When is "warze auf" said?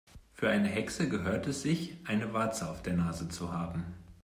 2.33-2.81